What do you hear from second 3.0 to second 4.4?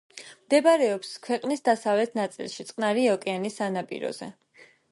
ოკეანის სანაპიროზე.